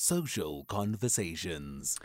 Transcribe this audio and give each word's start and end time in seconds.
Social 0.00 0.62
Conversations. 0.68 1.98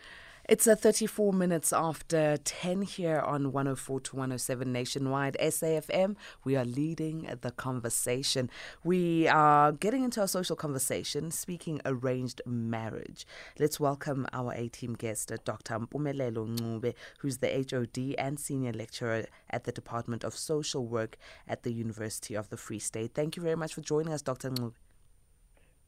It's 0.50 0.66
a 0.66 0.76
34 0.76 1.32
minutes 1.32 1.72
after 1.72 2.38
10 2.38 2.82
here 2.82 3.20
on 3.20 3.52
104 3.52 4.00
to 4.00 4.16
107 4.16 4.74
nationwide 4.74 5.38
SAFM. 5.40 6.16
We 6.44 6.56
are 6.56 6.66
leading 6.66 7.30
the 7.42 7.52
conversation. 7.52 8.50
We 8.84 9.28
are 9.28 9.72
getting 9.74 10.04
into 10.04 10.22
our 10.22 10.28
social 10.28 10.56
conversation, 10.56 11.30
speaking 11.30 11.82
arranged 11.86 12.42
marriage. 12.48 13.28
Let's 13.60 13.80
welcome 13.80 14.26
our 14.34 14.54
A 14.54 14.70
team 14.70 14.96
guest, 14.96 15.32
Dr. 15.46 15.78
Mpumelelo 15.78 16.48
Ncube, 16.58 16.96
who's 17.20 17.38
the 17.38 17.68
HOD 17.70 18.16
and 18.18 18.40
senior 18.40 18.74
lecturer 18.74 19.26
at 19.52 19.66
the 19.66 19.72
Department 19.72 20.24
of 20.24 20.36
Social 20.36 20.84
Work 20.84 21.16
at 21.48 21.62
the 21.62 21.72
University 21.72 22.34
of 22.34 22.50
the 22.50 22.58
Free 22.58 22.80
State. 22.80 23.14
Thank 23.14 23.38
you 23.38 23.44
very 23.44 23.56
much 23.56 23.76
for 23.76 23.82
joining 23.82 24.14
us, 24.14 24.24
Dr. 24.24 24.50
Ncube. 24.50 24.74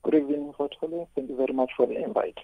Good 0.03 0.13
evening, 0.13 0.34
Thank 0.57 1.29
you 1.29 1.35
very 1.35 1.53
much 1.53 1.71
for 1.75 1.87
the 1.87 2.03
invite. 2.03 2.37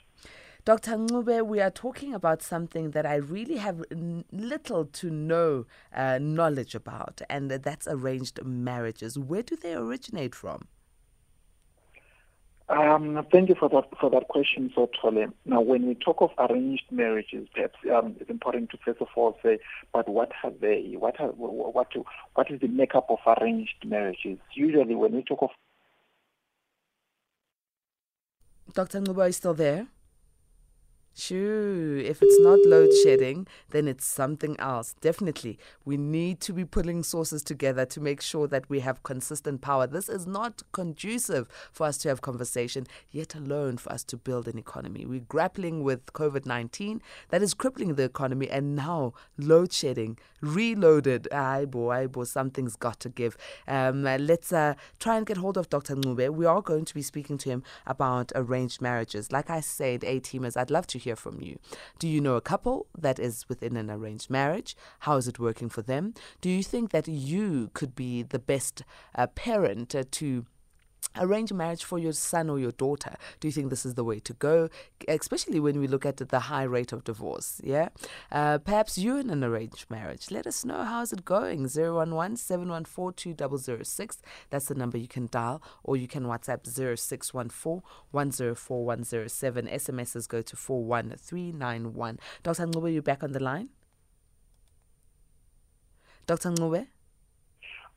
Dr. 0.64 0.92
Ncube, 0.92 1.44
we 1.48 1.60
are 1.60 1.72
talking 1.72 2.14
about 2.14 2.44
something 2.44 2.92
that 2.92 3.04
I 3.04 3.16
really 3.16 3.58
have 3.58 3.84
little 4.32 4.86
to 4.86 5.10
no 5.10 5.66
uh, 5.96 6.20
knowledge 6.22 6.76
about, 6.76 7.20
and 7.32 7.50
that's 7.50 7.88
arranged 7.88 8.44
marriages. 8.46 9.18
Where 9.18 9.42
do 9.42 9.56
they 9.56 9.74
originate 9.74 10.36
from? 10.36 10.68
Um, 12.70 13.26
thank 13.34 13.50
you 13.50 13.56
for 13.60 13.68
that 13.70 13.90
for 14.00 14.10
that 14.12 14.30
question, 14.30 14.72
Kgothole. 14.74 15.34
Now, 15.46 15.60
when 15.60 15.88
we 15.88 15.96
talk 15.96 16.22
of 16.22 16.30
arranged 16.38 16.86
marriages, 16.90 17.48
perhaps 17.54 17.76
um, 17.94 18.16
it's 18.20 18.30
important 18.30 18.70
to 18.70 18.78
first 18.86 19.02
of 19.02 19.08
all 19.16 19.38
say, 19.44 19.60
but 19.92 20.08
what 20.08 20.32
have 20.42 20.62
they? 20.62 20.94
What 20.98 21.18
have, 21.18 21.32
what 21.38 21.88
what 22.36 22.52
is 22.52 22.62
the 22.62 22.68
makeup 22.68 23.08
of 23.10 23.18
arranged 23.28 23.84
marriages? 23.84 24.38
Usually, 24.54 24.96
when 24.96 25.14
we 25.14 25.24
talk 25.24 25.40
of 25.42 25.50
Dr. 28.74 29.02
Ncube, 29.02 29.30
is 29.30 29.38
still 29.38 29.54
there? 29.54 29.88
Sure. 31.14 31.98
If 31.98 32.22
it's 32.22 32.40
not 32.40 32.60
load 32.66 32.90
shedding, 33.04 33.46
then 33.72 33.88
it's 33.90 34.06
something 34.06 34.56
else. 34.60 34.96
Definitely. 35.02 35.60
We 35.84 35.98
need 35.98 36.40
to 36.42 36.54
be 36.54 36.64
pulling 36.64 37.04
sources 37.04 37.44
together 37.44 37.86
to 37.88 38.00
make 38.00 38.22
sure 38.22 38.48
that 38.48 38.70
we 38.70 38.80
have 38.80 39.04
consistent 39.04 39.60
power. 39.60 39.88
This 39.88 40.08
is 40.08 40.26
not 40.26 40.64
conducive 40.72 41.50
for 41.74 41.86
us 41.88 41.98
to 42.00 42.10
have 42.10 42.22
conversation, 42.22 42.88
yet 43.12 43.36
alone 43.36 43.78
for 43.78 43.92
us 43.92 44.06
to 44.06 44.18
build 44.18 44.48
an 44.48 44.58
economy. 44.58 45.06
We're 45.06 45.20
grappling 45.20 45.84
with 45.84 46.06
COVID 46.14 46.46
19 46.46 47.02
that 47.30 47.42
is 47.42 47.54
crippling 47.54 47.96
the 47.96 48.04
economy, 48.04 48.50
and 48.50 48.76
now 48.76 49.14
load 49.38 49.74
shedding, 49.74 50.18
reloaded. 50.40 51.28
Ay, 51.34 51.66
boy, 51.66 52.08
boy, 52.08 52.24
something's 52.24 52.78
got 52.78 53.02
to 53.02 53.10
give. 53.10 53.36
Um, 53.68 54.04
let's 54.04 54.54
uh, 54.54 54.76
try 55.00 55.18
and 55.18 55.26
get 55.26 55.38
hold 55.38 55.58
of 55.58 55.70
Dr. 55.70 55.96
Ncube. 55.96 56.30
We 56.30 56.46
are 56.46 56.62
going 56.62 56.86
to 56.86 56.94
be 56.94 57.02
speaking 57.02 57.38
to 57.40 57.50
him 57.50 57.64
about 57.86 58.32
arranged 58.34 58.82
marriages. 58.82 59.32
Like 59.32 59.50
I 59.50 59.60
said, 59.60 60.06
A 60.06 60.22
teamers, 60.22 60.56
I'd 60.56 60.72
love 60.72 60.88
to 60.88 61.01
hear 61.02 61.16
from 61.16 61.42
you. 61.42 61.60
Do 62.00 62.08
you 62.08 62.22
know 62.22 62.36
a 62.36 62.42
couple 62.52 62.88
that 62.98 63.20
is 63.20 63.46
within 63.50 63.76
an 63.78 63.90
arranged 63.90 64.30
marriage? 64.30 64.76
How 65.00 65.18
is 65.18 65.28
it 65.28 65.40
working 65.40 65.70
for 65.70 65.82
them? 65.82 66.14
Do 66.42 66.50
you 66.50 66.64
think 66.64 66.92
that 66.92 67.08
you 67.08 67.70
could 67.74 67.94
be 67.96 68.24
the 68.24 68.40
best 68.40 68.84
uh, 69.16 69.28
parent 69.28 69.96
uh, 69.96 70.04
to 70.20 70.46
arrange 71.18 71.52
marriage 71.52 71.84
for 71.84 72.00
your 72.00 72.14
son 72.14 72.50
or 72.50 72.60
your 72.60 72.72
daughter. 72.72 73.16
Do 73.40 73.48
you 73.48 73.52
think 73.52 73.70
this 73.70 73.86
is 73.86 73.96
the 73.96 74.04
way 74.04 74.20
to 74.20 74.34
go? 74.34 74.70
Especially 75.08 75.60
when 75.60 75.80
we 75.80 75.88
look 75.88 76.06
at 76.06 76.18
the 76.18 76.40
high 76.40 76.64
rate 76.64 76.92
of 76.92 77.04
divorce 77.04 77.60
yeah? 77.64 77.90
Uh, 78.32 78.58
perhaps 78.58 78.98
you're 78.98 79.20
in 79.20 79.30
an 79.30 79.44
arranged 79.44 79.90
marriage. 79.90 80.32
Let 80.32 80.48
us 80.48 80.64
know. 80.64 80.84
How's 80.84 81.12
it 81.12 81.26
going? 81.26 81.68
011 81.68 82.38
714 82.38 83.14
2006 83.14 84.18
that's 84.50 84.68
the 84.68 84.76
number 84.76 84.98
you 84.98 85.08
can 85.08 85.28
dial 85.32 85.62
or 85.84 85.98
you 85.98 86.08
can 86.08 86.24
whatsapp 86.24 86.66
0614 86.66 87.82
104 88.12 88.86
107 88.86 89.68
smss 89.68 90.28
go 90.28 90.42
to 90.42 90.56
41391 90.56 92.20
dr 92.44 92.66
ncube 92.68 92.94
you 92.94 93.02
back 93.02 93.24
on 93.24 93.32
the 93.32 93.40
line? 93.40 93.70
Dr 96.28 96.52
ncube 96.52 96.88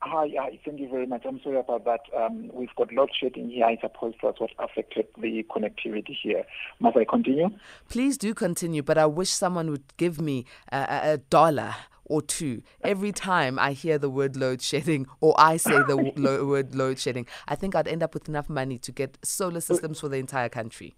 Hi, 0.07 0.29
hi, 0.39 0.59
thank 0.67 0.81
you 0.81 0.89
very 0.91 1.07
much. 1.07 1.23
I'm 1.27 1.41
sorry 1.43 1.59
about 1.59 1.87
that. 1.87 2.01
Um, 2.15 2.51
we've 2.53 2.75
got 2.77 2.93
load 2.93 3.09
shedding 3.19 3.49
here. 3.49 3.65
I 3.65 3.79
suppose 3.81 4.13
that's 4.23 4.39
what 4.39 4.51
affected 4.59 5.07
the 5.17 5.43
connectivity 5.45 6.15
here. 6.23 6.45
Must 6.79 6.95
I 6.99 7.05
continue? 7.05 7.49
Please 7.89 8.19
do 8.19 8.35
continue, 8.35 8.83
but 8.83 8.99
I 8.99 9.07
wish 9.07 9.31
someone 9.31 9.71
would 9.71 9.97
give 9.97 10.21
me 10.21 10.45
a, 10.71 11.01
a 11.15 11.19
dollar 11.31 11.75
or 12.05 12.21
two 12.21 12.63
every 12.83 13.13
time 13.13 13.59
I 13.59 13.73
hear 13.73 13.97
the 13.97 14.11
word 14.11 14.37
load 14.37 14.61
shedding 14.61 15.07
or 15.23 15.35
I 15.39 15.57
say 15.57 15.79
the 15.85 16.13
lo- 16.17 16.45
word 16.45 16.75
load 16.75 16.99
shedding. 16.99 17.27
I 17.49 17.55
think 17.55 17.75
I'd 17.75 17.89
end 17.89 18.03
up 18.03 18.13
with 18.13 18.29
enough 18.29 18.51
money 18.51 18.77
to 18.81 18.93
get 18.93 19.17
solar 19.25 19.63
systems 19.63 20.01
for 20.01 20.11
the 20.11 20.19
entire 20.19 20.51
country. 20.51 20.95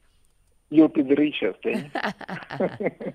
You'll 0.70 0.88
be 0.88 1.02
the 1.02 1.14
richest, 1.14 1.64
eh? 1.64 2.10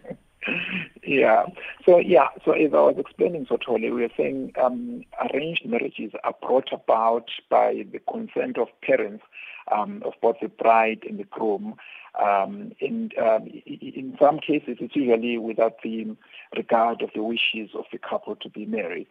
yeah. 1.11 1.45
So 1.85 1.99
yeah. 1.99 2.27
So 2.45 2.51
as 2.51 2.71
I 2.73 2.77
was 2.77 2.95
explaining, 2.97 3.45
Tony, 3.45 3.91
we 3.91 4.01
were 4.01 4.09
saying 4.15 4.53
um, 4.61 5.03
arranged 5.33 5.65
marriages 5.65 6.11
are 6.23 6.35
brought 6.41 6.71
about 6.71 7.29
by 7.49 7.85
the 7.91 7.99
consent 7.99 8.57
of 8.57 8.67
parents 8.81 9.23
um, 9.71 10.01
of 10.05 10.13
both 10.21 10.37
the 10.41 10.47
bride 10.47 11.03
and 11.07 11.19
the 11.19 11.25
groom. 11.25 11.75
Um, 12.21 12.73
um, 12.81 13.47
in 13.65 14.15
some 14.19 14.39
cases, 14.39 14.77
it's 14.79 14.95
usually 14.95 15.37
without 15.37 15.81
the 15.83 16.15
regard 16.55 17.01
of 17.01 17.09
the 17.15 17.23
wishes 17.23 17.71
of 17.73 17.85
the 17.91 17.97
couple 17.97 18.35
to 18.35 18.49
be 18.49 18.65
married. 18.65 19.07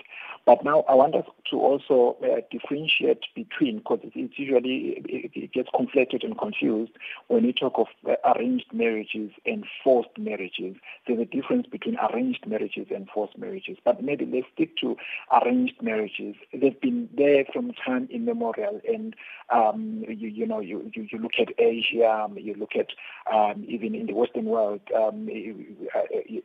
But 0.47 0.65
now 0.65 0.85
I 0.89 0.95
want 0.95 1.15
us 1.15 1.25
to 1.51 1.57
also 1.57 2.17
uh, 2.23 2.41
differentiate 2.51 3.25
between, 3.35 3.79
because 3.79 4.01
it's 4.03 4.39
usually 4.39 5.03
it, 5.05 5.31
it, 5.35 5.53
gets 5.53 5.69
conflated 5.71 6.23
and 6.23 6.39
confused 6.39 6.93
when 7.29 7.45
we 7.45 7.53
talk 7.53 7.73
of 7.77 7.89
uh, 8.09 8.15
arranged 8.37 8.73
marriages 8.73 9.33
and 9.45 9.65
forced 9.83 10.17
marriages. 10.17 10.77
There's 11.07 11.21
a 11.21 11.25
difference 11.25 11.67
between 11.67 11.97
arranged 11.99 12.47
marriages 12.47 12.87
and 12.95 13.09
forced 13.09 13.37
marriages. 13.39 13.79
But 13.85 14.05
maybe 14.05 14.25
let's 14.27 14.47
stick 14.55 14.77
to 14.79 14.97
arranged 15.33 15.83
marriages. 15.83 16.37
They've 16.53 16.81
been 16.81 17.09
there 17.17 17.45
from 17.53 17.73
time 17.73 18.09
immemorial, 18.11 18.81
and 18.87 19.17
um, 19.51 20.05
you, 20.07 20.29
you 20.29 20.47
know, 20.47 20.61
you, 20.61 20.91
you, 20.95 21.09
you 21.11 21.19
look 21.19 21.33
at 21.41 21.49
Asia, 21.59 22.29
you 22.37 22.55
look 22.55 22.77
at 22.79 22.89
um, 23.33 23.65
even 23.69 23.95
in 23.95 24.07
the 24.07 24.15
Western 24.15 24.47
world 24.47 24.81
um, 24.97 25.29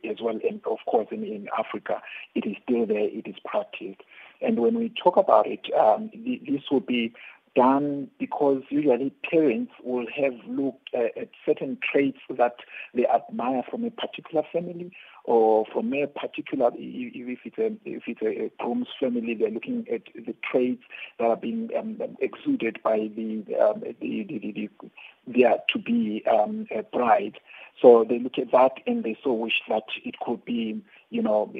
as 0.08 0.16
well, 0.20 0.38
and 0.48 0.60
of 0.66 0.78
course 0.86 1.08
in, 1.10 1.24
in, 1.24 1.48
Africa, 1.58 2.00
it 2.34 2.46
is 2.46 2.56
still 2.62 2.86
there, 2.86 2.98
it 2.98 3.26
is 3.26 3.36
practiced. 3.44 4.02
And 4.42 4.60
when 4.60 4.78
we 4.78 4.92
talk 5.02 5.16
about 5.16 5.46
it, 5.46 5.66
um, 5.78 6.10
this 6.14 6.62
will 6.70 6.80
be 6.80 7.12
done 7.56 8.08
because 8.18 8.62
usually 8.68 9.12
parents 9.28 9.72
will 9.82 10.06
have 10.14 10.34
looked 10.46 10.90
at 10.94 11.30
certain 11.44 11.78
traits 11.82 12.18
that 12.28 12.56
they 12.94 13.06
admire 13.06 13.62
from 13.68 13.84
a 13.84 13.90
particular 13.90 14.44
family 14.52 14.92
or 15.24 15.64
from 15.72 15.92
a 15.92 16.06
particular, 16.06 16.70
if 16.76 17.38
it's 17.44 17.58
a, 17.58 17.72
if 17.84 18.02
it's 18.06 18.22
a 18.22 18.50
groom's 18.62 18.88
family, 19.00 19.34
they're 19.34 19.50
looking 19.50 19.86
at 19.92 20.02
the 20.14 20.34
traits 20.48 20.82
that 21.18 21.24
are 21.24 21.36
being 21.36 21.70
um, 21.76 21.98
exuded 22.20 22.78
by 22.84 23.10
the, 23.16 23.42
um, 23.60 23.80
the, 23.80 24.24
the, 24.28 24.38
the, 24.38 24.70
their 25.26 25.56
to 25.72 25.78
be 25.78 26.22
um, 26.30 26.66
a 26.70 26.82
bride. 26.82 27.38
So 27.80 28.06
they 28.08 28.18
look 28.18 28.38
at 28.38 28.52
that 28.52 28.72
and 28.86 29.02
they 29.02 29.18
so 29.24 29.32
wish 29.32 29.60
that 29.68 29.84
it 30.04 30.14
could 30.20 30.44
be, 30.44 30.82
you 31.10 31.22
know, 31.22 31.52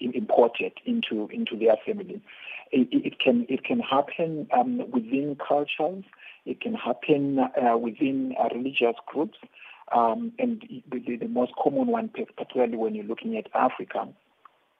imported 0.00 0.72
into 0.86 1.28
into 1.32 1.58
their 1.58 1.76
family. 1.84 2.22
It, 2.70 2.88
it 2.90 3.18
can 3.20 3.46
it 3.48 3.64
can 3.64 3.80
happen 3.80 4.48
um, 4.56 4.78
within 4.90 5.36
cultures. 5.36 6.04
It 6.46 6.60
can 6.60 6.74
happen 6.74 7.38
uh, 7.38 7.76
within 7.76 8.34
uh, 8.38 8.48
religious 8.54 8.96
groups. 9.06 9.38
Um, 9.94 10.32
and 10.38 10.62
the, 10.90 11.16
the, 11.16 11.28
most 11.28 11.52
common 11.62 11.88
one, 11.88 12.08
particularly 12.08 12.76
when 12.76 12.94
you're 12.94 13.04
looking 13.04 13.36
at 13.36 13.46
Africa, 13.54 14.08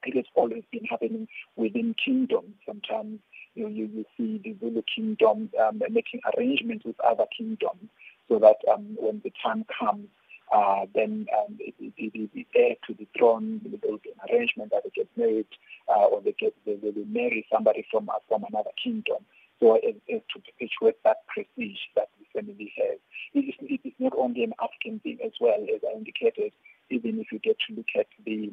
it 0.03 0.17
has 0.17 0.25
always 0.35 0.65
been 0.73 0.85
happening 0.85 1.29
within 1.57 1.95
kingdoms. 2.03 2.55
Sometimes 2.67 3.21
you, 3.55 3.69
you, 3.69 3.89
you 3.93 4.05
see 4.17 4.41
the 4.43 4.57
Zulu 4.59 4.83
kingdom 4.95 5.51
um, 5.61 5.83
making 5.91 6.21
arrangements 6.37 6.85
with 6.85 6.97
other 7.01 7.25
kingdoms 7.37 7.91
so 8.29 8.39
that 8.39 8.57
um, 8.73 8.97
when 8.99 9.21
the 9.25 9.33
time 9.43 9.65
comes, 9.79 10.09
uh, 10.53 10.87
then 10.95 11.27
um, 11.39 11.59
the, 11.59 11.93
the, 11.97 12.29
the, 12.35 12.47
heir 12.55 12.75
to 12.87 12.95
the 12.95 13.07
throne, 13.17 13.61
there 13.65 13.91
will 13.91 13.99
be 13.99 14.11
an 14.11 14.35
arrangement 14.35 14.71
that 14.71 14.83
they 14.85 14.91
get 14.95 15.09
married 15.17 15.47
uh, 15.89 16.05
or 16.05 16.21
they 16.21 16.35
get 16.39 16.55
they, 16.67 16.75
they 16.77 16.91
will 16.91 17.07
marry 17.07 17.47
somebody 17.53 17.87
from 17.91 18.09
uh, 18.09 18.15
from 18.29 18.45
another 18.45 18.71
kingdom. 18.83 19.25
So 19.61 19.77
as, 19.77 19.95
as 20.13 20.21
to 20.35 20.41
perpetuate 20.41 21.03
that 21.05 21.27
prestige 21.29 21.79
that 21.97 22.09
the 22.19 22.41
family 22.41 22.73
has. 22.77 22.99
It 23.33 23.49
is, 23.49 23.55
it 23.61 23.81
is 23.85 23.95
not 23.99 24.13
only 24.17 24.45
an 24.45 24.53
African 24.63 25.01
thing 25.01 25.19
as 25.25 25.33
well, 25.41 25.59
as 25.75 25.81
I 25.89 25.97
indicated, 25.97 26.53
even 26.91 27.19
if 27.19 27.33
you 27.33 27.39
get 27.39 27.57
to 27.69 27.75
look 27.75 27.87
at 27.99 28.07
the 28.25 28.51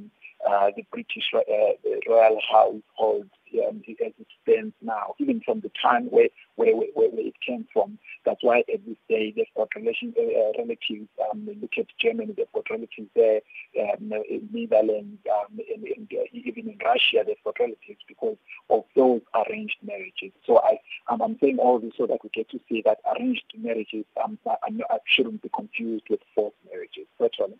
uh, 0.47 0.71
the 0.75 0.83
British 0.91 1.29
uh, 1.35 1.41
the 1.83 2.01
royal 2.07 2.39
household 2.49 3.29
um, 3.67 3.83
as 3.87 4.13
it 4.19 4.27
stands 4.43 4.73
now, 4.81 5.15
even 5.19 5.41
from 5.41 5.59
the 5.59 5.71
time 5.81 6.05
where, 6.05 6.29
where, 6.55 6.75
where, 6.75 7.09
where 7.09 7.27
it 7.27 7.35
came 7.45 7.67
from. 7.71 7.99
That's 8.25 8.43
why 8.43 8.63
this 8.67 8.97
day 9.09 9.33
they've 9.35 9.45
got 9.55 9.69
uh, 9.75 9.81
relatives. 10.57 11.09
Um, 11.31 11.49
look 11.61 11.71
at 11.77 11.87
Germany, 11.99 12.33
they've 12.35 12.51
got 12.53 12.69
relatives 12.69 13.09
there. 13.15 13.41
Um, 13.79 14.11
in 14.29 14.49
Netherlands, 14.51 15.19
um, 15.29 15.59
in, 15.59 15.85
in, 15.85 16.07
uh, 16.11 16.23
even 16.33 16.69
in 16.69 16.77
Russia, 16.83 17.23
they've 17.25 17.43
got 17.43 17.59
relatives 17.59 18.01
because 18.07 18.37
of 18.69 18.83
those 18.95 19.21
arranged 19.35 19.77
marriages. 19.83 20.31
So 20.45 20.59
I, 20.59 20.79
um, 21.11 21.21
I'm 21.21 21.37
saying 21.41 21.57
all 21.59 21.79
this 21.79 21.93
so 21.97 22.07
that 22.07 22.23
we 22.23 22.29
get 22.33 22.49
to 22.51 22.59
see 22.69 22.81
that 22.85 22.99
arranged 23.15 23.45
marriages 23.57 24.05
um, 24.23 24.37
are, 24.45 24.57
are, 24.89 24.99
shouldn't 25.05 25.41
be 25.41 25.49
confused 25.49 26.05
with 26.09 26.19
forced 26.35 26.57
marriages. 26.69 27.07
Virtually. 27.19 27.57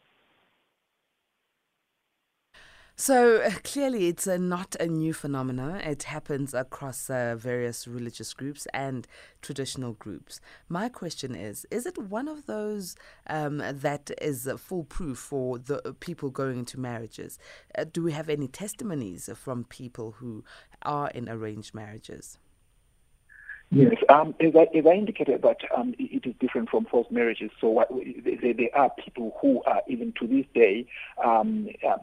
So 3.02 3.38
uh, 3.38 3.50
clearly, 3.64 4.10
it's 4.10 4.28
not 4.28 4.76
a 4.80 4.86
new 4.86 5.12
phenomenon. 5.12 5.78
It 5.78 6.04
happens 6.04 6.54
across 6.54 7.10
uh, 7.10 7.36
various 7.36 7.88
religious 7.88 8.32
groups 8.32 8.68
and 8.76 9.08
traditional 9.42 9.94
groups. 9.94 10.40
My 10.70 10.88
question 10.88 11.34
is: 11.34 11.66
Is 11.72 11.88
it 11.88 11.98
one 11.98 12.28
of 12.28 12.46
those 12.46 12.96
um, 13.26 13.58
that 13.58 14.12
is 14.22 14.48
foolproof 14.56 15.18
for 15.18 15.58
the 15.58 15.96
people 16.00 16.30
going 16.30 16.60
into 16.60 16.80
marriages? 16.80 17.40
Uh, 17.76 17.86
do 17.92 18.04
we 18.04 18.12
have 18.12 18.30
any 18.30 18.48
testimonies 18.48 19.32
from 19.34 19.64
people 19.64 20.12
who 20.20 20.44
are 20.84 21.10
in 21.10 21.28
arranged 21.28 21.74
marriages? 21.74 22.38
Yes, 23.74 23.96
um, 24.10 24.36
as, 24.42 24.52
I, 24.54 24.64
as 24.78 24.86
I 24.86 24.96
indicated 24.96 25.44
that 25.44 25.60
um, 25.74 25.96
it 25.98 26.26
is 26.26 26.36
different 26.42 26.70
from 26.70 26.84
forced 26.84 27.10
marriages. 27.10 27.52
So 27.62 27.70
what, 27.70 27.88
there, 27.90 28.54
there 28.54 28.76
are 28.76 28.90
people 28.90 29.38
who 29.42 29.64
are 29.64 29.82
even 29.88 30.14
to 30.20 30.28
this 30.28 30.46
day 30.54 30.86
um, 31.24 31.70
uh, 31.88 31.96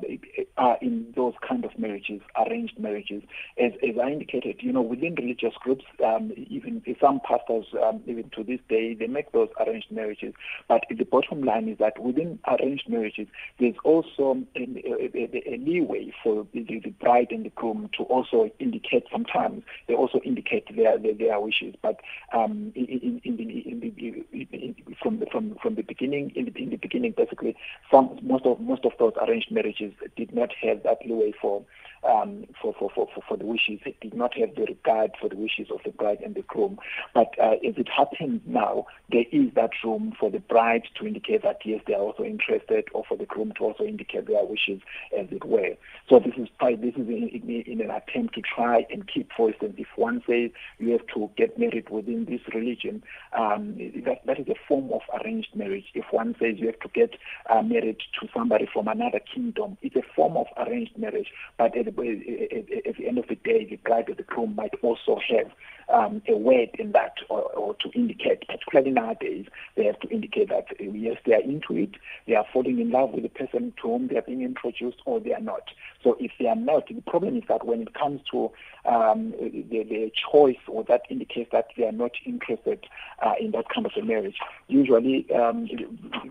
are 0.57 0.79
in 0.81 1.13
those 1.15 1.35
kind 1.47 1.67
of 1.67 1.79
marriages, 1.79 2.23
arranged 2.39 2.79
marriages. 2.79 3.23
As, 3.63 3.73
as 3.87 3.99
I 4.03 4.09
indicated, 4.09 4.61
you 4.61 4.73
know, 4.73 4.81
within 4.81 5.15
religious 5.15 5.53
groups, 5.61 5.85
um, 6.03 6.33
even 6.49 6.83
some 6.99 7.21
pastors, 7.21 7.67
um, 7.85 8.01
even 8.07 8.31
to 8.31 8.43
this 8.43 8.61
day, 8.71 8.95
they 8.95 9.07
make 9.07 9.33
those 9.33 9.51
arranged 9.61 9.93
marriages. 9.93 10.33
But 10.69 10.85
the 10.89 11.05
bottom 11.05 11.43
line 11.43 11.69
is 11.69 11.77
that 11.81 11.99
within 12.03 12.39
arranged 12.49 12.89
marriages, 12.89 13.29
there's 13.61 13.77
also 13.85 14.43
a, 14.57 14.61
a, 14.61 15.55
a 15.55 15.57
leeway 15.59 16.15
for 16.25 16.47
the, 16.55 16.63
the, 16.63 16.95
bride 16.99 17.29
and 17.31 17.45
the 17.45 17.51
groom 17.51 17.91
to 17.99 18.05
also 18.05 18.51
indicate. 18.59 19.05
Sometimes 19.13 19.65
they 19.87 19.93
also 19.93 20.21
indicate 20.25 20.75
their 20.75 20.97
their, 20.99 21.13
their 21.13 21.39
wish 21.39 21.58
issues. 21.59 21.75
But 21.83 22.01
um, 22.33 22.73
in, 22.75 23.21
in, 23.25 23.39
in, 23.39 24.75
from 25.03 25.21
the, 25.21 25.27
from 25.31 25.57
from 25.63 25.75
the 25.75 25.83
beginning, 25.83 26.33
in 26.35 26.47
the, 26.47 26.63
in 26.63 26.71
the 26.71 26.77
beginning, 26.77 27.15
basically, 27.17 27.57
some 27.91 28.19
most 28.23 28.47
of 28.47 28.61
most 28.61 28.85
of 28.85 28.93
those 28.99 29.13
arranged 29.21 29.51
marriages 29.51 29.93
did 30.17 30.35
not 30.35 30.51
have 30.63 30.83
that 30.85 30.99
leeway 31.05 31.33
for 31.41 31.65
um, 32.05 32.45
for, 32.61 32.75
for, 32.79 32.91
for, 32.95 33.09
for 33.27 33.37
the 33.37 33.47
wishes. 33.47 33.81
It 33.85 34.01
did 34.01 34.15
not 34.15 34.37
have 34.37 34.55
the 34.55 34.63
regard 34.63 35.13
for 35.21 35.29
the 35.29 35.37
wishes 35.37 35.69
of 35.73 35.81
the 35.85 35.91
bride 35.91 36.19
and 36.25 36.35
the 36.35 36.43
groom. 36.43 36.79
But 37.15 37.35
uh, 37.43 37.55
as 37.67 37.75
it 37.77 37.89
happens 37.89 38.41
now, 38.47 38.87
there 39.11 39.25
is 39.33 39.53
that 39.55 39.71
room 39.85 40.15
for 40.19 40.31
the 40.31 40.41
bride 40.41 40.83
to 40.99 41.07
indicate 41.07 41.43
that 41.43 41.59
yes, 41.65 41.81
they 41.87 41.95
are 41.95 42.01
also 42.01 42.25
interested, 42.25 42.87
or 42.93 43.05
for 43.09 43.17
the 43.17 43.27
groom 43.27 43.53
to 43.59 43.65
also 43.65 43.85
indicate 43.85 44.27
their 44.27 44.45
wishes, 44.45 44.81
as 45.19 45.27
it 45.31 45.45
were. 45.45 45.75
So 46.09 46.19
this 46.19 46.35
is 46.37 46.49
this 46.61 46.95
is 46.95 47.09
in, 47.09 47.65
in 47.67 47.81
an 47.81 47.91
attempt 47.91 48.35
to 48.35 48.43
try 48.43 48.87
and 48.91 49.09
keep, 49.13 49.31
for 49.37 49.51
instance, 49.51 49.75
if 49.79 49.89
one 49.97 50.23
says 50.29 50.51
you 50.79 50.93
have 50.93 51.07
to 51.15 51.31
get 51.37 51.59
married 51.59 51.89
within 51.91 52.27
this 52.27 52.41
religion, 52.55 53.03
um, 53.39 53.77
that 54.05 54.25
that 54.27 54.39
is 54.39 54.49
a 54.49 54.55
form 54.67 54.91
of 54.93 55.01
arranged 55.21 55.55
marriage. 55.55 55.87
If 55.95 56.07
one 56.11 56.35
says 56.41 56.55
you 56.57 56.67
have 56.67 56.81
to 56.81 56.89
get 56.89 57.15
uh, 57.51 57.63
married 57.63 57.99
to 58.21 58.29
somebody 58.35 58.69
from 58.73 58.89
another 58.89 59.21
kingdom, 59.21 59.79
it's 59.83 59.97
a 59.97 60.03
form 60.15 60.37
of 60.37 60.47
arranged 60.57 60.97
marriage. 60.99 61.29
But 61.57 61.77
at 61.77 61.88
at 61.89 62.97
the 62.97 63.07
end 63.07 63.19
of 63.19 63.29
the 63.29 63.37
day, 63.37 63.65
the 63.65 63.77
bride 63.77 64.09
or 64.09 64.15
the 64.15 64.23
groom 64.23 64.55
might 64.55 64.75
also 64.83 65.19
have 65.29 65.51
um, 65.93 66.23
a 66.29 66.37
word 66.37 66.71
in 66.79 66.93
that 66.93 67.15
or, 67.29 67.43
or, 67.53 67.75
to 67.77 67.91
indicate, 67.95 68.47
particularly 68.47 68.91
nowadays, 68.91 69.47
they 69.77 69.85
have 69.85 69.99
to 70.01 70.09
indicate 70.09 70.49
that 70.51 70.67
uh, 70.81 70.85
yes, 70.93 71.17
they 71.25 71.35
are 71.35 71.41
into 71.41 71.77
it, 71.77 71.93
they 72.27 72.35
are 72.35 72.45
falling 72.53 72.79
in 72.79 72.91
love 72.91 73.11
with 73.11 73.23
the 73.23 73.29
person 73.29 73.73
to 73.81 73.89
whom 73.89 74.09
they 74.09 74.17
are 74.17 74.23
being 74.23 74.43
introduced 74.43 74.99
or 75.07 75.21
they 75.21 75.33
are 75.33 75.41
not. 75.41 75.71
So 76.03 76.17
if 76.21 76.33
they 76.39 76.47
are 76.47 76.57
not, 76.57 76.89
the 76.89 77.01
problem 77.07 77.37
is 77.37 77.45
that 77.49 77.65
when 77.65 77.83
it 77.83 77.95
comes 77.95 78.21
to 78.33 78.51
um, 78.85 79.33
the, 79.41 79.65
the, 79.85 80.13
choice 80.33 80.57
or 80.67 80.85
that 80.85 81.03
indicates 81.11 81.51
that 81.53 81.69
they 81.77 81.85
are 81.85 81.93
not 81.93 82.13
interested 82.25 82.87
uh, 83.25 83.33
in 83.41 83.53
that 83.53 83.69
kind 83.69 83.87
of 83.87 83.93
a 84.01 84.05
marriage, 84.05 84.37
usually 84.69 85.27
um, 85.35 85.67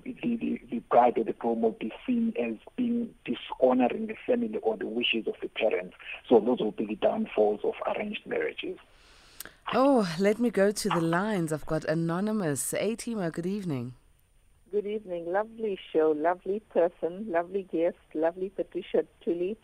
the, 0.04 0.14
the, 0.22 0.62
the 0.70 0.80
bride 0.90 1.18
or 1.18 1.24
the 1.24 1.34
groom 1.34 1.62
will 1.62 1.72
be 1.72 1.92
seen 2.06 2.34
as 2.40 2.56
being 2.76 3.10
dishonoring 3.26 4.08
the 4.08 4.16
family 4.26 4.58
or 4.62 4.78
the 4.78 4.88
wishes 4.88 5.28
of 5.28 5.36
the 5.42 5.47
parents. 5.50 5.96
So 6.30 6.40
those 6.40 6.60
will 6.60 6.72
be 6.72 6.86
the 6.86 6.96
downfalls 6.96 7.62
of 7.64 7.74
arranged 7.96 8.26
marriages. 8.26 8.78
Oh, 9.74 10.08
let 10.18 10.40
me 10.40 10.50
go 10.50 10.72
to 10.72 10.90
the 10.90 11.02
lines. 11.02 11.52
I've 11.52 11.66
got 11.66 11.84
Anonymous. 11.86 12.74
Atima, 12.74 13.32
good 13.32 13.46
evening. 13.46 13.94
Good 14.72 14.86
evening. 14.86 15.32
Lovely 15.32 15.78
show, 15.94 16.14
lovely 16.16 16.62
person, 16.72 17.26
lovely 17.30 17.68
guest, 17.72 17.98
lovely 18.14 18.50
Patricia 18.50 19.06
Tully. 19.24 19.58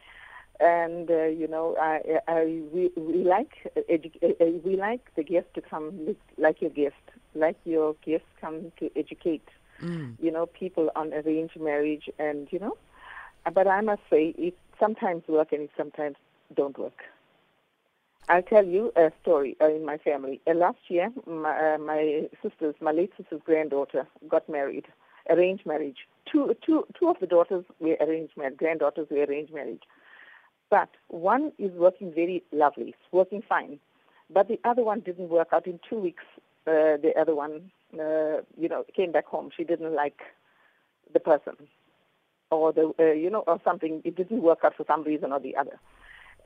And 0.59 1.09
uh, 1.09 1.25
you 1.25 1.47
know, 1.47 1.75
I, 1.79 2.19
I 2.27 2.63
we, 2.73 2.89
we 2.95 3.23
like 3.23 3.51
edu- 3.89 4.23
uh, 4.23 4.43
uh, 4.43 4.49
we 4.63 4.77
like 4.77 5.01
the 5.15 5.23
guest 5.23 5.47
to 5.55 5.61
come 5.61 6.15
like 6.37 6.61
your 6.61 6.69
guest, 6.69 6.95
like 7.33 7.57
your 7.65 7.95
guest 8.05 8.23
come 8.39 8.71
to 8.79 8.89
educate. 8.95 9.47
Mm. 9.81 10.15
You 10.21 10.31
know, 10.31 10.45
people 10.45 10.89
on 10.95 11.13
arranged 11.13 11.59
marriage, 11.59 12.09
and 12.19 12.47
you 12.51 12.59
know, 12.59 12.77
but 13.53 13.67
I 13.67 13.81
must 13.81 14.01
say 14.09 14.33
it 14.37 14.55
sometimes 14.83 15.23
work 15.27 15.53
and 15.53 15.69
sometimes 15.77 16.17
don't 16.55 16.77
work. 16.77 16.99
I'll 18.27 18.41
tell 18.41 18.65
you 18.65 18.91
a 18.95 19.11
story 19.21 19.55
uh, 19.61 19.69
in 19.69 19.85
my 19.85 19.97
family. 19.97 20.41
Uh, 20.47 20.53
last 20.55 20.79
year, 20.89 21.09
my, 21.25 21.73
uh, 21.73 21.77
my 21.77 22.27
sister's, 22.41 22.75
my 22.81 22.91
late 22.91 23.11
sister's 23.17 23.41
granddaughter 23.45 24.07
got 24.29 24.47
married, 24.49 24.85
arranged 25.29 25.65
marriage. 25.65 25.99
Two, 26.29 26.55
two, 26.65 26.85
two 26.97 27.09
of 27.09 27.17
the 27.19 27.27
daughters 27.27 27.65
were 27.79 27.97
arranged 28.01 28.33
marriage, 28.37 28.57
granddaughters 28.57 29.07
were 29.09 29.23
arranged 29.23 29.53
marriage. 29.53 29.83
But 30.69 30.89
one 31.07 31.51
is 31.57 31.71
working 31.73 32.13
very 32.13 32.43
lovely, 32.51 32.95
working 33.11 33.43
fine. 33.47 33.79
But 34.29 34.47
the 34.47 34.59
other 34.63 34.83
one 34.83 35.01
didn't 35.01 35.29
work 35.29 35.49
out. 35.53 35.67
In 35.67 35.79
two 35.87 35.99
weeks, 35.99 36.23
uh, 36.65 36.97
the 37.05 37.11
other 37.19 37.35
one, 37.35 37.71
uh, 37.93 38.41
you 38.57 38.69
know, 38.69 38.83
came 38.95 39.11
back 39.11 39.25
home. 39.25 39.49
She 39.55 39.63
didn't 39.63 39.93
like 39.93 40.19
the 41.13 41.19
person, 41.19 41.55
or 42.55 42.73
the, 42.73 42.93
uh, 42.99 43.11
you 43.11 43.29
know, 43.29 43.43
or 43.47 43.59
something. 43.63 44.01
It 44.03 44.15
didn't 44.15 44.41
work 44.41 44.59
out 44.63 44.75
for 44.75 44.85
some 44.85 45.03
reason 45.03 45.31
or 45.31 45.39
the 45.39 45.55
other 45.55 45.79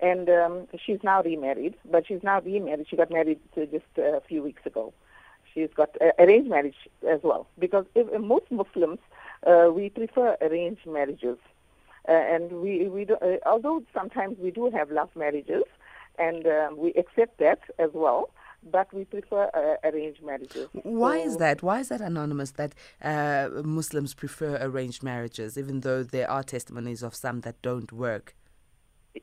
and 0.01 0.30
um, 0.30 0.68
she's 0.83 1.00
now 1.04 1.21
remarried. 1.21 1.75
But 1.89 2.07
she's 2.07 2.24
now 2.24 2.42
remarried. 2.42 2.88
She 2.89 2.95
got 2.95 3.12
married 3.12 3.39
just 3.56 3.86
a 3.98 4.21
few 4.27 4.44
weeks 4.44 4.65
ago. 4.65 4.94
She's 5.54 5.69
got 5.75 5.89
uh, 6.01 6.12
arranged 6.19 6.50
marriage 6.50 6.75
as 7.07 7.21
well 7.24 7.48
because 7.57 7.86
if, 7.95 8.07
most 8.21 8.45
Muslims 8.51 9.00
uh, 9.45 9.69
we 9.74 9.89
prefer 9.89 10.38
arranged 10.42 10.86
marriages, 10.86 11.38
uh, 12.07 12.12
and 12.12 12.51
we 12.62 12.88
we 12.88 13.06
do, 13.06 13.15
uh, 13.15 13.38
although 13.45 13.83
sometimes 13.94 14.38
we 14.39 14.51
do 14.51 14.69
have 14.69 14.92
love 14.92 15.09
marriages, 15.15 15.63
and 16.19 16.45
um, 16.45 16.77
we 16.77 16.94
accept 16.94 17.39
that 17.39 17.59
as 17.80 17.89
well 17.94 18.30
but 18.72 18.94
we 18.94 19.06
prefer 19.06 19.50
uh, 19.54 19.88
arranged 19.88 20.24
marriages. 20.24 20.68
Why 20.84 21.19
so 21.19 21.28
is 21.28 21.38
that? 21.38 21.62
Why 21.62 21.80
is 21.80 21.90
that 21.90 22.02
anonymous 22.02 22.52
that 22.52 22.74
uh, 23.02 23.50
Muslims 23.64 24.14
prefer 24.14 24.58
arranged 24.62 25.04
marriages, 25.04 25.58
even 25.58 25.81
though 25.81 26.04
there 26.04 26.30
are 26.30 26.44
testimonies 26.44 27.04
of 27.04 27.16
some 27.16 27.42
that 27.42 27.62
don't 27.62 27.92
work? 27.92 28.36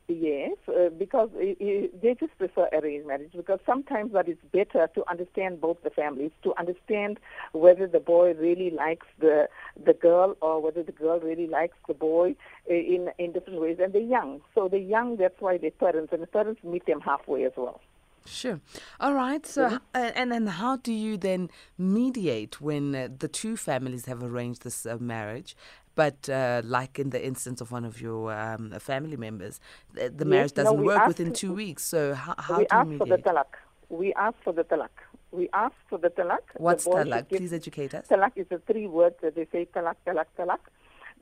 Yes, 0.08 0.56
uh, 0.68 0.88
because 0.90 1.30
uh, 1.36 1.54
they 1.60 2.16
just 2.18 2.36
prefer 2.38 2.68
arranged 2.72 3.06
marriage 3.06 3.32
because 3.36 3.60
sometimes 3.64 4.12
that 4.12 4.28
is 4.28 4.36
better 4.52 4.88
to 4.94 5.08
understand 5.08 5.60
both 5.60 5.76
the 5.82 5.90
families, 5.90 6.32
to 6.42 6.52
understand 6.58 7.20
whether 7.52 7.86
the 7.86 8.00
boy 8.00 8.34
really 8.34 8.70
likes 8.70 9.06
the 9.20 9.48
the 9.84 9.94
girl 9.94 10.36
or 10.40 10.60
whether 10.60 10.82
the 10.82 10.92
girl 10.92 11.20
really 11.20 11.46
likes 11.46 11.76
the 11.86 11.94
boy 11.94 12.34
uh, 12.68 12.74
in 12.74 13.10
in 13.18 13.32
different 13.32 13.60
ways. 13.60 13.78
And 13.80 13.92
they're 13.92 14.02
young, 14.02 14.40
so 14.54 14.68
they're 14.68 14.80
young. 14.80 15.16
That's 15.16 15.40
why 15.40 15.58
they're 15.58 15.70
parents, 15.70 16.12
and 16.12 16.22
the 16.22 16.26
parents 16.26 16.62
meet 16.64 16.86
them 16.86 17.00
halfway 17.00 17.44
as 17.44 17.52
well. 17.56 17.80
Sure. 18.26 18.60
All 19.00 19.14
right. 19.14 19.44
So, 19.46 19.66
mm-hmm. 19.66 19.76
uh, 19.94 20.12
and 20.14 20.32
then 20.32 20.46
how 20.46 20.76
do 20.76 20.92
you 20.92 21.16
then 21.16 21.50
mediate 21.76 22.60
when 22.60 22.94
uh, 22.94 23.08
the 23.18 23.28
two 23.28 23.56
families 23.56 24.06
have 24.06 24.22
arranged 24.22 24.62
this 24.62 24.86
uh, 24.86 24.96
marriage, 24.98 25.54
but 25.94 26.28
uh, 26.28 26.62
like 26.64 26.98
in 26.98 27.10
the 27.10 27.24
instance 27.24 27.60
of 27.60 27.70
one 27.70 27.84
of 27.84 28.00
your 28.00 28.32
um, 28.32 28.70
family 28.80 29.16
members, 29.16 29.60
the, 29.92 30.08
the 30.08 30.24
yes, 30.24 30.26
marriage 30.26 30.52
doesn't 30.52 30.78
no, 30.78 30.82
work 30.82 31.06
within 31.06 31.32
two 31.32 31.52
weeks. 31.52 31.84
So 31.84 32.14
how, 32.14 32.34
how 32.38 32.58
we 32.58 32.64
do 32.64 32.76
you 32.76 32.84
mediate? 32.84 32.98
for 32.98 33.16
the 33.16 33.22
talak. 33.22 33.52
We 33.90 34.14
ask 34.14 34.36
for 34.42 34.52
the 34.52 34.64
talak. 34.64 34.88
We 35.30 35.48
ask 35.52 35.74
for 35.90 35.98
the 35.98 36.08
talak. 36.08 36.40
What's 36.56 36.86
talak? 36.86 37.28
Please 37.28 37.52
educate 37.52 37.94
us. 37.94 38.06
Talak 38.08 38.32
is 38.36 38.46
the 38.48 38.58
three 38.66 38.86
words 38.86 39.16
that 39.22 39.34
they 39.34 39.46
say 39.52 39.68
talak, 39.74 39.96
talak, 40.06 40.26
talak. 40.38 40.60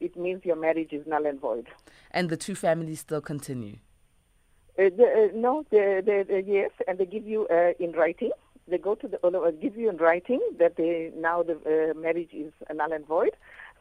It 0.01 0.17
means 0.17 0.45
your 0.45 0.57
marriage 0.57 0.93
is 0.93 1.07
null 1.07 1.27
and 1.27 1.41
void. 1.41 1.69
And 2.11 2.29
the 2.29 2.37
two 2.37 2.55
families 2.55 3.01
still 3.01 3.21
continue. 3.21 3.79
Uh, 4.79 4.89
the, 4.97 5.05
uh, 5.05 5.37
no, 5.37 5.65
the, 5.71 6.03
the, 6.05 6.25
the, 6.27 6.43
yes, 6.47 6.71
and 6.89 6.99
they 6.99 7.05
give 7.05 7.27
you 7.27 7.47
uh, 7.49 7.73
in 7.79 7.93
writing. 7.93 8.31
They 8.69 8.79
go 8.79 8.95
to 8.95 9.09
the 9.09 9.25
uh, 9.27 9.51
give 9.51 9.77
you 9.77 9.91
in 9.91 9.97
writing 9.99 10.41
that 10.59 10.77
they 10.77 11.13
now 11.17 11.43
the 11.43 11.55
uh, 11.55 11.99
marriage 11.99 12.31
is 12.33 12.53
null 12.73 12.93
and 12.93 13.07
void, 13.07 13.33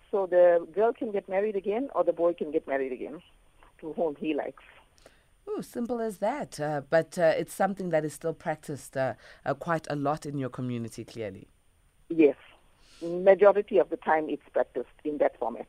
so 0.10 0.26
the 0.26 0.68
girl 0.74 0.92
can 0.92 1.12
get 1.12 1.30
married 1.30 1.56
again 1.56 1.90
or 1.96 2.04
the 2.04 2.14
boy 2.14 2.34
can 2.34 2.52
get 2.52 2.68
married 2.68 2.92
again 2.92 3.22
to 3.80 3.94
whom 3.94 4.16
he 4.20 4.34
likes. 4.34 4.64
Oh, 5.48 5.62
simple 5.62 6.00
as 6.02 6.18
that. 6.18 6.60
Uh, 6.60 6.82
but 6.90 7.18
uh, 7.18 7.34
it's 7.38 7.54
something 7.54 7.90
that 7.90 8.06
is 8.06 8.14
still 8.14 8.34
practiced 8.34 8.96
uh, 8.96 9.14
uh, 9.46 9.54
quite 9.54 9.88
a 9.90 9.96
lot 9.96 10.26
in 10.26 10.38
your 10.38 10.50
community, 10.50 11.04
clearly. 11.04 11.48
Yes. 12.10 12.36
Majority 13.02 13.80
of 13.80 13.90
the 13.90 13.98
time 13.98 14.30
it's 14.30 14.48
practiced 14.54 14.90
in 15.04 15.18
that 15.18 15.38
format. 15.40 15.68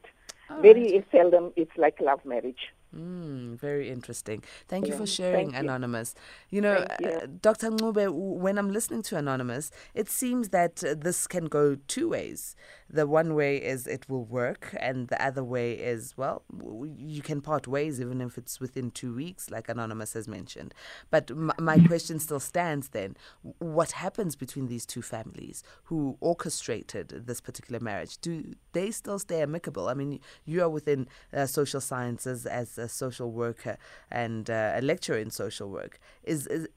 All 0.50 0.61
Very 0.61 0.93
right. 0.93 1.05
seldom 1.11 1.52
it's 1.57 1.76
like 1.76 2.00
love 2.00 2.25
marriage. 2.25 2.73
Mm, 2.97 3.59
very 3.59 3.89
interesting. 3.91 4.43
Thank 4.69 4.87
you 4.89 4.93
Yeah, 4.93 4.95
for 4.95 5.07
sharing, 5.07 5.55
thank 5.55 5.61
you. 5.61 5.71
Anonymous. 5.71 6.15
You 6.51 6.61
know, 6.61 6.85
you. 6.99 7.13
uh, 7.13 7.27
Dr. 7.41 7.71
Ncube, 7.71 8.11
when 8.13 8.59
I'm 8.59 8.71
listening 8.71 9.03
to 9.05 9.17
Anonymous, 9.17 9.71
it 9.95 10.11
seems 10.11 10.51
that 10.51 10.85
uh, 10.85 10.95
this 10.99 11.27
can 11.27 11.47
go 11.47 11.77
two 11.89 12.11
ways. 12.11 12.55
The 12.91 13.07
one 13.07 13.35
way 13.35 13.57
is 13.57 13.87
it 13.87 14.09
will 14.11 14.25
work, 14.25 14.75
and 14.79 15.09
the 15.09 15.25
other 15.25 15.43
way 15.43 15.73
is, 15.73 16.15
well, 16.19 16.43
w- 16.55 16.95
you 16.99 17.23
can 17.23 17.41
part 17.41 17.67
ways 17.67 18.01
even 18.01 18.21
if 18.21 18.37
it's 18.37 18.61
within 18.61 18.91
two 18.91 19.15
weeks, 19.15 19.51
like 19.51 19.69
Anonymous 19.71 20.13
has 20.13 20.29
mentioned. 20.29 20.75
But 21.11 21.31
m- 21.31 21.53
my 21.59 21.79
question 21.79 22.19
still 22.19 22.41
stands 22.41 22.89
then. 22.91 23.17
What 23.59 23.93
happens 23.93 24.37
between 24.37 24.67
these 24.69 24.87
two 24.87 25.03
families 25.03 25.63
who 25.85 26.17
orchestrated 26.21 27.27
this 27.27 27.41
particular 27.41 27.81
marriage? 27.81 28.19
Do 28.19 28.55
they 28.73 28.91
still 28.91 29.19
stay 29.19 29.43
amicable? 29.43 29.89
I 29.89 29.95
mean, 29.95 30.21
you 30.45 30.63
are 30.63 30.69
within 30.69 31.09
uh, 31.33 31.47
social 31.47 31.81
sciences 31.81 32.47
as 32.47 32.79
a 32.83 32.89
social 32.89 33.31
worker 33.31 33.79
and 34.11 34.51
uh, 34.51 34.73
a 34.75 34.83
lecturer 34.83 35.19
in 35.19 35.31
social 35.31 35.71
work. 35.71 35.99
Is, 36.25 36.47
is 36.47 36.69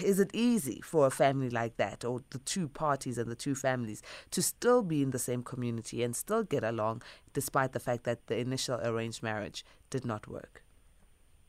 is 0.00 0.18
it 0.18 0.30
easy 0.32 0.80
for 0.82 1.06
a 1.06 1.10
family 1.10 1.50
like 1.50 1.76
that, 1.76 2.04
or 2.04 2.22
the 2.30 2.38
two 2.38 2.68
parties 2.68 3.18
and 3.18 3.30
the 3.30 3.34
two 3.34 3.54
families, 3.54 4.02
to 4.30 4.42
still 4.42 4.82
be 4.82 5.02
in 5.02 5.10
the 5.10 5.18
same 5.18 5.42
community 5.42 6.02
and 6.02 6.16
still 6.16 6.42
get 6.42 6.64
along, 6.64 7.02
despite 7.34 7.72
the 7.72 7.80
fact 7.80 8.04
that 8.04 8.26
the 8.26 8.38
initial 8.38 8.80
arranged 8.82 9.22
marriage 9.22 9.64
did 9.90 10.04
not 10.04 10.26
work? 10.26 10.62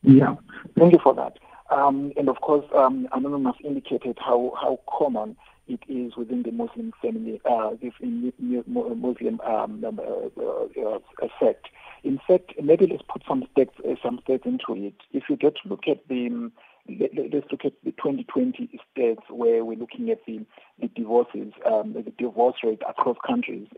Yeah, 0.02 0.34
thank 0.78 0.92
you 0.92 0.98
for 1.02 1.14
that. 1.14 1.38
Um, 1.70 2.12
and 2.16 2.28
of 2.28 2.40
course, 2.42 2.66
um, 2.74 3.08
Anonymous 3.12 3.56
indicated 3.64 4.18
how, 4.20 4.52
how 4.60 4.78
common 4.98 5.36
it 5.66 5.80
is 5.88 6.16
within 6.16 6.42
the 6.42 6.52
Muslim 6.52 6.92
family, 7.00 7.40
uh, 7.48 7.70
within 7.82 8.32
mu- 8.38 8.62
mu- 8.66 8.94
Muslim 8.94 9.40
um, 9.40 9.84
uh, 9.84 10.80
uh, 10.82 11.28
sect. 11.40 11.68
In 12.02 12.20
fact, 12.26 12.52
maybe 12.62 12.86
let's 12.86 13.02
put 13.08 13.22
some 13.26 13.44
stats, 13.56 13.70
uh, 13.80 13.94
some 14.02 14.20
stats 14.28 14.44
into 14.44 14.74
it. 14.86 14.94
If 15.12 15.24
you 15.30 15.36
get 15.36 15.54
to 15.62 15.68
look 15.68 15.88
at 15.88 16.06
the, 16.08 16.26
um, 16.26 16.52
let, 16.88 17.14
let- 17.14 17.32
let's 17.32 17.46
look 17.50 17.64
at 17.64 17.72
the 17.82 17.92
2020 17.92 18.78
stats 18.96 19.30
where 19.30 19.64
we're 19.64 19.78
looking 19.78 20.10
at 20.10 20.24
the, 20.26 20.40
the 20.80 20.88
divorces, 20.88 21.52
um, 21.70 21.92
the 21.92 22.02
divorce 22.18 22.56
rate 22.64 22.82
across 22.88 23.16
countries. 23.24 23.68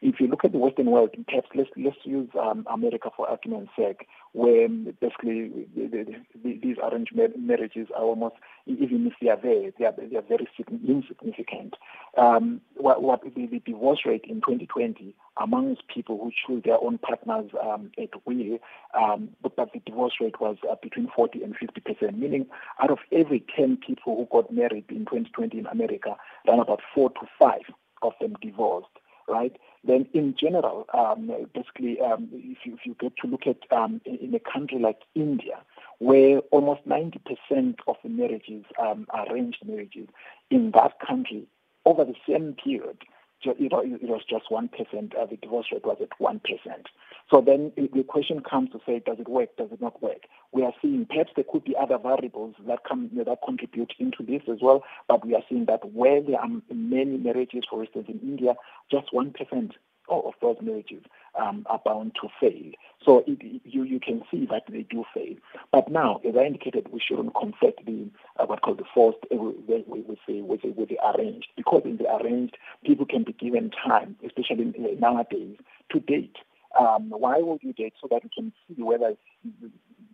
If 0.00 0.20
you 0.20 0.28
look 0.28 0.44
at 0.44 0.52
the 0.52 0.58
Western 0.58 0.90
world, 0.90 1.10
perhaps 1.26 1.48
let's 1.54 1.70
let's 1.76 1.96
use 2.04 2.28
um, 2.40 2.66
America 2.70 3.10
for 3.16 3.28
argument's 3.28 3.72
sake, 3.76 4.06
where 4.32 4.68
basically 4.68 5.66
the, 5.74 5.86
the, 5.88 6.04
the, 6.44 6.60
these 6.62 6.76
arranged 6.82 7.14
marriages 7.36 7.88
are 7.96 8.02
almost, 8.04 8.36
even 8.66 9.06
if 9.06 9.14
they 9.20 9.28
are 9.28 9.40
there, 9.42 9.70
they 9.78 9.86
are, 9.86 9.94
they 9.96 10.16
are 10.16 10.22
very 10.22 10.48
sig- 10.56 10.80
insignificant. 10.86 11.74
Um, 12.16 12.60
what, 12.76 13.02
what 13.02 13.22
the, 13.22 13.46
the 13.46 13.60
divorce 13.64 14.00
rate 14.04 14.24
in 14.28 14.36
2020 14.36 15.14
amongst 15.38 15.88
people 15.88 16.18
who 16.18 16.30
choose 16.46 16.62
their 16.64 16.78
own 16.82 16.98
partners 16.98 17.50
um, 17.62 17.90
at 17.98 18.10
will, 18.26 18.58
um, 18.94 19.30
but, 19.42 19.56
but 19.56 19.72
the 19.72 19.80
divorce 19.84 20.14
rate 20.20 20.40
was 20.40 20.56
uh, 20.70 20.74
between 20.82 21.08
40 21.14 21.42
and 21.42 21.56
50 21.56 21.80
percent, 21.80 22.18
meaning 22.18 22.46
out 22.82 22.90
of 22.90 22.98
every 23.12 23.44
10 23.56 23.78
people 23.86 24.16
who 24.16 24.26
got 24.30 24.52
married 24.52 24.84
in 24.90 25.00
2020 25.00 25.58
in 25.58 25.66
America, 25.66 26.16
around 26.46 26.60
about 26.60 26.80
four 26.94 27.10
to 27.10 27.26
five 27.38 27.62
of 28.02 28.12
them 28.20 28.34
divorced, 28.40 28.88
right? 29.28 29.56
Then 29.84 30.06
in 30.12 30.34
general, 30.38 30.86
um, 30.92 31.30
basically, 31.54 32.00
um, 32.00 32.28
if, 32.32 32.58
you, 32.64 32.74
if 32.74 32.80
you 32.84 32.96
get 32.98 33.16
to 33.22 33.28
look 33.28 33.46
at 33.46 33.58
um, 33.76 34.00
in, 34.04 34.34
a 34.34 34.40
country 34.40 34.78
like 34.78 35.00
India, 35.14 35.58
where 35.98 36.38
almost 36.50 36.86
90% 36.86 37.76
of 37.86 37.96
the 38.02 38.08
marriages 38.08 38.64
um, 38.80 39.06
arranged 39.14 39.58
marriages, 39.64 40.08
in 40.50 40.72
that 40.72 40.98
country, 41.06 41.46
over 41.84 42.04
the 42.04 42.14
same 42.28 42.54
period, 42.62 42.98
you 43.42 43.68
know, 43.68 43.80
it 43.80 44.02
was 44.02 44.22
just 44.28 44.50
1%, 44.50 44.70
uh, 44.70 45.26
the 45.26 45.36
divorce 45.36 45.66
rate 45.72 45.84
was 45.84 45.98
at 46.00 46.18
1%. 46.18 46.40
So 47.30 47.42
then 47.44 47.72
the 47.76 48.02
question 48.02 48.40
comes 48.40 48.70
to 48.70 48.80
say, 48.86 49.02
does 49.04 49.18
it 49.18 49.28
work, 49.28 49.56
does 49.56 49.68
it 49.72 49.80
not 49.80 50.00
work? 50.02 50.22
We 50.52 50.62
are 50.64 50.72
seeing 50.80 51.06
perhaps 51.06 51.32
there 51.36 51.44
could 51.50 51.64
be 51.64 51.74
other 51.80 51.98
variables 51.98 52.54
that 52.66 52.80
come 52.88 53.10
you 53.12 53.18
know, 53.18 53.24
that 53.24 53.38
contribute 53.44 53.92
into 53.98 54.22
this 54.22 54.42
as 54.50 54.58
well, 54.62 54.84
but 55.08 55.26
we 55.26 55.34
are 55.34 55.42
seeing 55.48 55.66
that 55.66 55.92
where 55.92 56.22
there 56.22 56.40
are 56.40 56.48
many 56.72 57.16
marriages, 57.18 57.64
for 57.68 57.82
instance, 57.82 58.06
in 58.08 58.20
India, 58.20 58.54
just 58.90 59.12
1% 59.12 59.70
of 60.08 60.34
those 60.40 60.56
marriages 60.60 61.02
um, 61.40 61.66
are 61.68 61.80
bound 61.84 62.12
to 62.20 62.28
fail. 62.40 62.72
So 63.04 63.24
it, 63.26 63.38
you 63.64 63.84
you 63.84 64.00
can 64.00 64.22
see 64.30 64.46
that 64.50 64.62
they 64.68 64.82
do 64.82 65.04
fail. 65.14 65.36
But 65.72 65.90
now, 65.90 66.20
as 66.26 66.34
I 66.36 66.44
indicated, 66.44 66.88
we 66.90 67.00
shouldn't 67.00 67.34
conflict 67.34 67.84
the 67.84 68.08
uh, 68.38 68.46
what 68.46 68.62
called 68.62 68.78
the 68.78 68.84
forced 68.94 69.18
uh, 69.32 69.36
with, 69.36 69.84
with, 69.86 70.18
the, 70.26 70.42
with, 70.42 70.62
the, 70.62 70.70
with 70.70 70.88
the 70.88 70.98
arranged, 71.14 71.48
because 71.56 71.82
in 71.84 71.96
the 71.96 72.12
arranged, 72.14 72.56
people 72.84 73.06
can 73.06 73.24
be 73.24 73.32
given 73.32 73.70
time, 73.70 74.16
especially 74.24 74.72
uh, 74.78 74.98
nowadays, 74.98 75.56
to 75.92 76.00
date. 76.00 76.36
Um, 76.78 77.10
why 77.10 77.38
would 77.38 77.62
you 77.62 77.72
date 77.72 77.94
so 78.00 78.08
that 78.10 78.22
you 78.22 78.30
can 78.34 78.52
see 78.68 78.82
whether 78.82 79.14
the, 79.44 79.70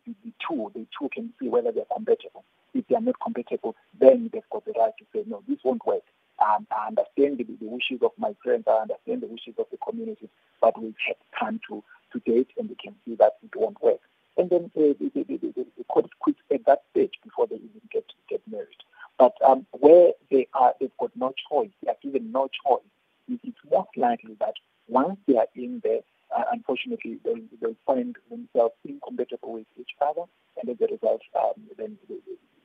the, 0.07 0.15
the 0.25 0.33
two 0.47 0.71
the 0.75 0.87
two 0.99 1.09
can 1.13 1.33
see 1.41 1.49
whether 1.49 1.73
they're 1.73 1.85
compatible. 1.93 2.45
If 2.75 2.87
they 2.89 2.95
are 2.95 3.01
not 3.01 3.17
compatible, 3.23 3.77
then 3.99 4.31
they've 4.33 4.43
got 4.51 4.65
the 4.65 4.73
right 4.79 4.93
to 4.99 5.05
say 5.13 5.25
no, 5.27 5.43
this 5.49 5.59
won't 5.65 5.85
work. 5.87 6.03
Um, 6.43 6.67
I 6.71 6.89
understand 6.89 7.39
the, 7.39 7.45
the 7.45 7.69
wishes 7.71 8.01
of 8.03 8.13
my 8.19 8.35
friends, 8.43 8.65
I 8.67 8.83
understand 8.83 9.23
the 9.23 9.27
wishes 9.29 9.55
of 9.59 9.67
the 9.71 9.79
community, 9.79 10.29
but 10.61 10.81
we've 10.81 10.95
had 11.07 11.17
time 11.39 11.61
to, 11.69 11.83
to 12.13 12.19
date 12.21 12.49
and 12.59 12.69
we 12.69 12.75
can 12.75 12.95
see 13.05 13.15
that 13.17 13.35
it 13.43 13.55
won't 13.55 13.81
work. 13.83 14.01
And 14.37 14.51
then 14.51 14.71
uh, 14.77 14.95
they, 14.99 15.11
they, 15.15 15.23
they 15.25 15.85
call 15.89 16.05
it 16.05 16.11
quits 16.21 16.41
at 16.53 16.65
that 16.67 16.83
stage 16.91 17.13
before 17.23 17.47
they 17.47 17.57
even 17.57 17.83
get 17.93 18.05
get 18.29 18.41
married. 18.51 18.83
But 19.19 19.35
um, 19.47 19.67
where 19.73 20.13
they 20.31 20.49
are, 20.55 20.75
they've 20.81 20.97
got 20.99 21.13
no 21.15 21.35
choice. 21.51 21.71
They 21.83 21.91
are 21.91 21.97
given 22.03 22.33
no 22.33 22.49
choice. 22.67 22.83
It- 23.29 23.41
It's 23.45 23.59
most 23.71 23.91
likely 23.97 24.35
that 24.41 24.55
once 24.89 25.19
they 25.29 25.37
are 25.37 25.49
in 25.55 25.81
there, 25.85 26.01
uh, 26.37 26.45
unfortunately, 26.51 27.19
they'll, 27.25 27.45
they'll 27.61 27.77
find 27.87 28.17
themselves 28.31 28.75
incompatible 28.89 29.53
with 29.53 29.67
each 29.79 29.93
other, 30.01 30.23
and 30.61 30.71
as 30.71 30.77
a 30.81 30.91
result, 30.93 31.21
um, 31.39 31.63
then 31.79 31.99
they, 32.09 32.17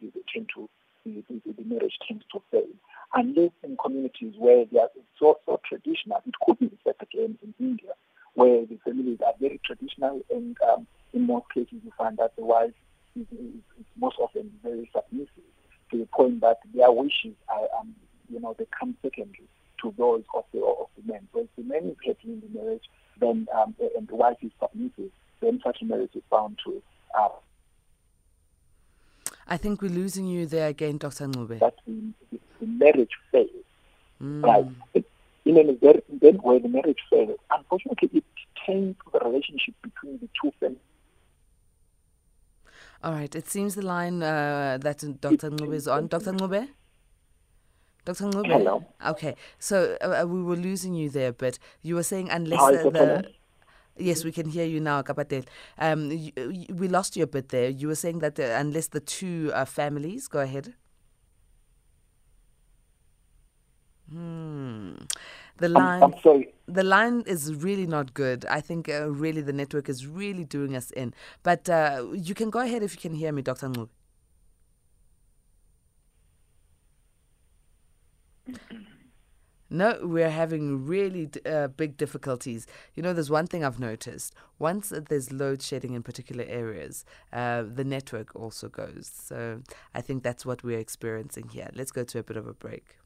they, 0.01 0.07
they 0.07 0.21
tend 0.33 0.49
to 0.55 0.69
the, 1.05 1.23
the, 1.29 1.53
the 1.53 1.63
marriage 1.65 1.97
tends 2.07 2.23
to 2.31 2.39
fail. 2.51 2.63
Unless 3.17 3.51
in 3.63 3.77
communities 3.83 4.35
where 4.37 4.65
they 4.71 4.77
are 4.77 4.89
so, 5.19 5.39
so 5.45 5.59
traditional, 5.67 6.21
it 6.25 6.35
could 6.45 6.59
be 6.59 6.67
the 6.67 6.77
fact 6.83 7.01
again 7.01 7.35
in 7.41 7.53
India, 7.59 7.89
where 8.35 8.63
the 8.65 8.77
families 8.85 9.17
are 9.25 9.33
very 9.41 9.59
traditional, 9.65 10.21
and 10.29 10.55
um, 10.71 10.85
in 11.13 11.25
most 11.25 11.47
cases 11.51 11.79
you 11.83 11.91
find 11.97 12.17
that 12.17 12.35
the 12.35 12.45
wife 12.45 12.73
is, 13.15 13.25
is, 13.31 13.55
is 13.79 13.85
most 13.99 14.17
often 14.19 14.51
very 14.61 14.89
submissive 14.95 15.49
to 15.89 15.97
the 15.97 16.05
point 16.13 16.41
that 16.41 16.59
their 16.75 16.91
wishes 16.91 17.33
are, 17.49 17.67
um, 17.79 17.95
you 18.29 18.39
know, 18.39 18.55
they 18.59 18.67
come 18.79 18.95
secondary 19.01 19.47
to 19.81 19.91
those 19.97 20.23
of 20.35 20.43
the 20.53 20.59
of 20.59 20.87
the 20.95 21.11
men. 21.11 21.27
So 21.33 21.39
if 21.39 21.47
the 21.57 21.63
man 21.63 21.89
is 21.89 21.97
happy 22.05 22.33
in 22.33 22.41
the 22.41 22.59
marriage, 22.59 22.83
then 23.19 23.47
um, 23.55 23.73
and 23.97 24.07
the 24.07 24.15
wife 24.15 24.37
is 24.43 24.51
submissive, 24.61 25.11
then 25.41 25.59
such 25.65 25.81
a 25.81 25.85
marriage 25.85 26.11
is 26.13 26.23
bound 26.29 26.59
to 26.65 26.83
uh, 27.17 27.29
I 29.49 29.57
think 29.57 29.81
we're 29.81 29.89
losing 29.89 30.27
you 30.27 30.45
there 30.45 30.67
again, 30.67 30.97
Dr. 30.97 31.25
Ncube. 31.27 31.59
That 32.59 32.65
the, 32.65 32.65
the, 32.65 32.79
the 32.79 32.85
marriage 32.85 33.11
fails. 33.31 33.49
Mm. 34.21 34.43
Right. 34.43 34.65
It, 34.93 35.05
in 35.45 35.57
an 35.57 35.69
event 35.69 36.03
then 36.21 36.35
where 36.35 36.59
the 36.59 36.67
marriage 36.67 36.99
fails, 37.09 37.39
unfortunately, 37.51 38.09
it 38.13 38.23
taints 38.65 38.99
the 39.13 39.19
relationship 39.19 39.75
between 39.81 40.19
the 40.19 40.29
two 40.41 40.51
families. 40.59 40.81
All 43.03 43.13
right. 43.13 43.33
It 43.33 43.47
seems 43.47 43.75
the 43.75 43.83
line 43.83 44.23
uh, 44.23 44.77
that 44.81 45.03
Dr. 45.21 45.51
Ncube 45.51 45.73
is 45.73 45.87
on. 45.87 46.07
Dr. 46.07 46.33
Ncube? 46.33 46.67
Dr. 48.05 48.23
Ncube? 48.25 48.47
Hello. 48.47 48.85
Okay. 49.05 49.35
So 49.59 49.97
uh, 50.01 50.23
uh, 50.23 50.25
we 50.25 50.41
were 50.41 50.55
losing 50.55 50.93
you 50.95 51.09
there, 51.09 51.31
but 51.31 51.59
you 51.81 51.95
were 51.95 52.03
saying 52.03 52.29
unless 52.29 52.59
uh, 52.61 52.89
the. 52.89 53.31
Yes, 53.99 54.23
we 54.23 54.31
can 54.31 54.47
hear 54.47 54.65
you 54.65 54.79
now, 54.79 55.01
Kapatel. 55.01 55.45
Um, 55.79 56.11
you, 56.11 56.31
you, 56.37 56.67
we 56.75 56.87
lost 56.87 57.17
you 57.17 57.23
a 57.23 57.27
bit 57.27 57.49
there. 57.49 57.69
You 57.69 57.87
were 57.87 57.95
saying 57.95 58.19
that 58.19 58.39
uh, 58.39 58.43
unless 58.43 58.89
the 58.89 58.99
two 58.99 59.51
uh, 59.55 59.65
families, 59.65 60.27
go 60.27 60.39
ahead. 60.39 60.75
Hmm. 64.11 64.93
The 65.57 65.65
I'm, 65.65 65.73
line. 65.73 66.03
I'm 66.03 66.13
sorry. 66.21 66.53
the 66.67 66.83
line 66.83 67.23
is 67.25 67.53
really 67.53 67.87
not 67.87 68.13
good. 68.13 68.45
I 68.45 68.61
think 68.61 68.89
uh, 68.89 69.09
really 69.09 69.41
the 69.41 69.53
network 69.53 69.89
is 69.89 70.05
really 70.05 70.43
doing 70.43 70.75
us 70.75 70.91
in. 70.91 71.13
But 71.43 71.69
uh, 71.69 72.05
you 72.13 72.35
can 72.35 72.49
go 72.49 72.59
ahead 72.59 72.83
if 72.83 72.93
you 72.93 73.01
can 73.01 73.15
hear 73.15 73.31
me, 73.31 73.41
Dr. 73.41 73.67
Ncube. 73.67 73.89
No, 79.69 79.99
we're 80.01 80.29
having 80.29 80.85
really 80.85 81.29
uh, 81.45 81.67
big 81.67 81.97
difficulties. 81.97 82.67
You 82.95 83.03
know, 83.03 83.11
there's 83.11 83.29
one 83.29 83.47
thing 83.47 83.65
I've 83.65 83.79
noticed. 83.79 84.33
Once 84.59 84.93
there's 85.09 85.33
load 85.33 85.61
shedding 85.61 85.93
in 85.93 86.03
particular 86.03 86.45
areas, 86.47 87.03
uh, 87.33 87.63
the 87.63 87.83
network 87.83 88.33
also 88.33 88.69
goes. 88.69 89.11
So 89.13 89.61
I 89.93 89.99
think 89.99 90.23
that's 90.23 90.45
what 90.45 90.63
we're 90.63 90.79
experiencing 90.79 91.49
here. 91.49 91.69
Let's 91.73 91.91
go 91.91 92.05
to 92.05 92.19
a 92.19 92.23
bit 92.23 92.37
of 92.37 92.47
a 92.47 92.53
break. 92.53 92.97